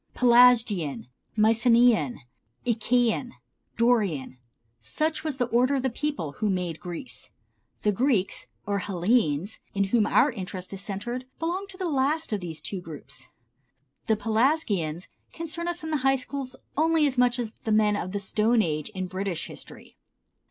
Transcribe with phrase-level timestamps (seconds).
[0.15, 2.21] Pelasgian, Mycenean,
[2.65, 3.33] Achæan,
[3.77, 4.39] Dorian,
[4.81, 7.29] such was the order of the peoples who made Greece.
[7.83, 12.33] The Greeks, or Hellenes, in whom our interest is centered, belong to the two last
[12.33, 13.27] of these groups.
[14.07, 18.11] The Pelasgians concern us in the high schools only as much as the men of
[18.11, 19.97] the stone age in British history.